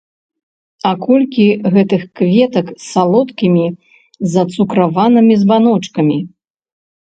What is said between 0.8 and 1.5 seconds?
А колькі